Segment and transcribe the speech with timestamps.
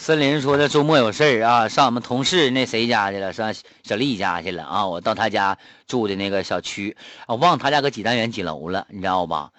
[0.00, 3.34] 森林说：“这周末有事儿啊，上我们同事那谁家去了？
[3.34, 3.52] 上
[3.82, 4.86] 小丽家去了啊！
[4.86, 6.96] 我到他家住的那个小区，
[7.28, 9.50] 我忘他家搁几单元几楼了，你知道吧？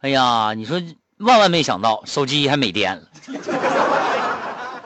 [0.00, 0.80] 哎呀，你说
[1.18, 3.02] 万万没想到，手机还没电了。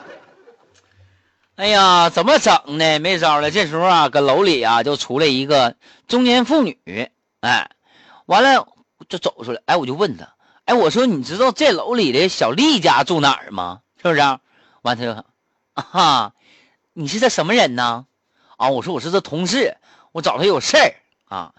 [1.55, 2.99] 哎呀，怎么整呢？
[2.99, 3.49] 没招了。
[3.51, 5.77] 这时候啊，搁楼里啊就出来一个
[6.09, 7.09] 中年妇女，
[7.39, 7.69] 哎，
[8.25, 8.67] 完了
[9.07, 10.33] 就走出来，哎，我就问他，
[10.65, 13.79] 哎，我说你知道这楼里的小丽家住哪儿吗？
[14.03, 14.21] 是不是？”
[14.85, 15.25] 完他就，
[15.73, 16.33] 啊，
[16.93, 18.05] 你是这什么人呢？
[18.55, 19.77] 啊，我说我是这同事，
[20.11, 20.93] 我找他有事儿
[21.27, 21.53] 啊。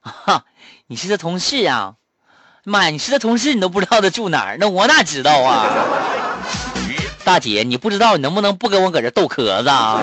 [0.00, 0.44] 啊，
[0.88, 1.94] 你是这同事啊？
[2.64, 4.56] 妈呀，你是这同事，你都不知道他住哪儿？
[4.58, 5.64] 那我哪知道啊？
[7.22, 10.02] 大姐，你不知道，你能不能不跟我搁这逗壳子啊？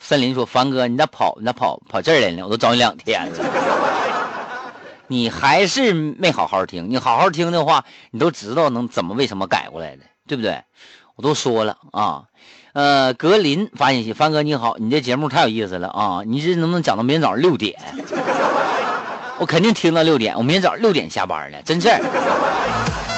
[0.00, 1.36] 森林说：“凡哥，你咋跑？
[1.40, 2.46] 你咋跑跑这儿来了？
[2.46, 3.95] 我都找你两天了。”
[5.08, 10.62] 你还是没好好听，你好好听的话，你都知道能怎么为什么改过来的，对不对？
[11.14, 12.24] 我都说了啊，
[12.72, 17.78] 呃，格林发信息，凡哥你好，你这节目太有意思了啊，你这能不能讲到明天早上六点？
[19.38, 23.15] 我肯定听到六点，我明天早上六点下班了，真事儿。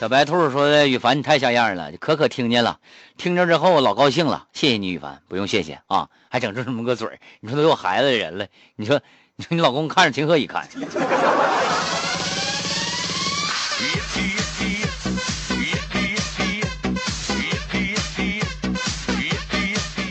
[0.00, 2.78] 小白兔说：“的：“羽凡，你太像样了，可可听见了，
[3.16, 8.46] 听着之后老高兴了，谢谢你，羽凡，不用谢谢啊，还整出这么个嘴你说都有孩子的人了，
[8.76, 9.00] 你说，
[9.34, 10.68] 你说你老公看着情何以堪？”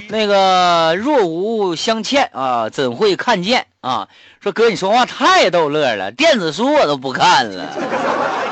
[0.09, 4.09] 那个若无相欠啊，怎会看见啊？
[4.41, 8.46] 说哥，你说话太逗乐了，电子书我都不看了。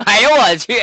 [0.06, 0.82] 哎呦我去，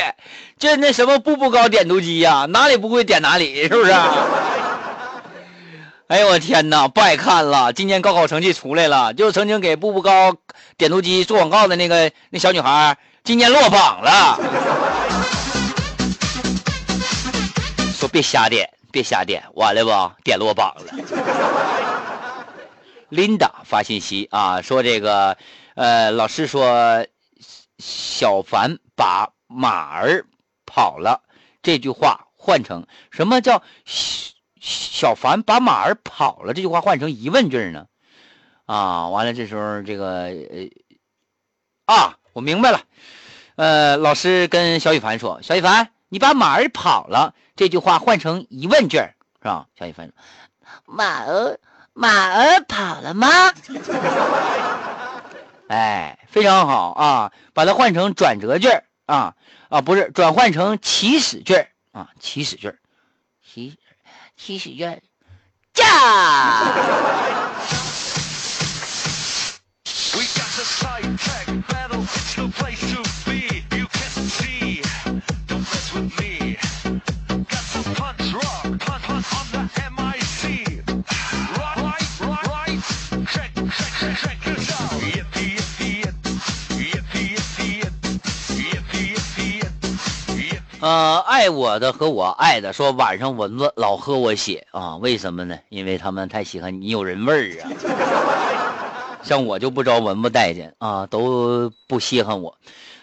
[0.58, 3.90] 就那什么步步高点读机呀，哪里不会点哪里，是不是？
[6.06, 7.72] 哎呦我天哪，不爱看了。
[7.72, 10.36] 今年高考成绩出来了，就曾经给步步高
[10.76, 14.38] 点读机做广告的那个那小女孩，今年落榜了。
[17.92, 20.92] 说别瞎点，别瞎点，完了吧，点落榜了。
[23.10, 25.36] Linda 发信息啊，说这个，
[25.74, 27.04] 呃，老师说。
[27.80, 30.26] 小凡把马儿
[30.66, 31.22] 跑了，
[31.62, 36.52] 这句话换成什么叫小小凡把马儿跑了？
[36.52, 37.86] 这句话换成疑问句呢？
[38.66, 40.68] 啊，完了，这时候这个呃
[41.86, 42.80] 啊，我明白了。
[43.54, 49.68] 呃，老师跟小雨凡说：“小雨凡，你把马儿跑了。”这句话换成疑问句是吧？
[49.78, 50.12] 小雨凡，
[50.86, 51.60] 马儿
[51.92, 53.28] 马儿跑了吗？
[55.68, 57.32] 哎，非常好啊！
[57.52, 58.68] 把它换成转折句
[59.08, 59.34] 啊
[59.70, 61.54] 啊，不是转换成起始句
[61.92, 62.74] 啊，起始句
[63.42, 63.74] 起
[64.36, 64.84] 起始句
[65.72, 65.84] 驾。
[90.88, 95.58] 呃，爱我的和我爱的说晚上蚊子老喝我血啊，为什么呢？
[95.68, 97.68] 因为他们太喜欢你有人味儿啊。
[99.22, 102.56] 像我就不招蚊子待见啊，都不稀罕我。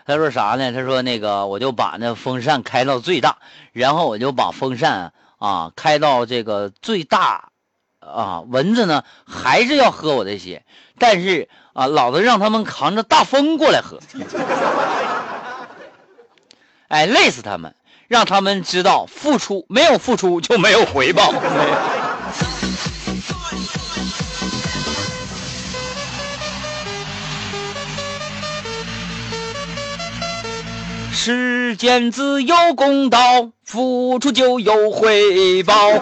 [0.08, 0.72] 他说啥呢？
[0.72, 3.38] 他说那个我就把那风扇开到最大，
[3.72, 7.50] 然后我就把风扇啊开到这个最大
[8.00, 10.66] 啊，蚊子呢还是要喝我的血，
[10.98, 14.00] 但是啊，老子让他们扛着大风过来喝。
[16.88, 17.74] 哎，累死他们，
[18.08, 21.34] 让他们知道付出没有付出就没有回报。
[31.12, 35.92] 世间自有公道，付出就有回报。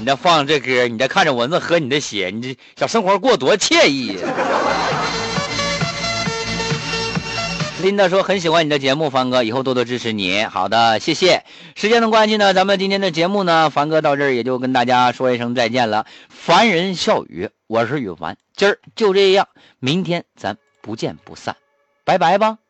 [0.00, 4.18] 你再放这歌，你再看着蚊子喝你的血，你这小生活过多惬意。
[7.84, 10.42] 新的说很喜欢你的节目，凡哥以后多多支持你。
[10.44, 11.44] 好的，谢谢。
[11.74, 16.06] 时间的关系呢，咱们今天的节目呢，凡哥到这儿也就跟大家说一声再见了。
[16.30, 19.48] 凡人笑语，我是雨凡，今儿就这样，
[19.80, 21.56] 明天咱不见不散，
[22.06, 22.63] 拜拜吧。